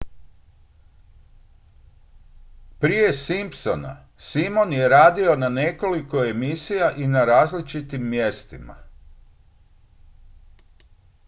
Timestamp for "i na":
6.91-7.25